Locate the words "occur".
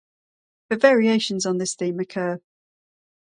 1.99-2.39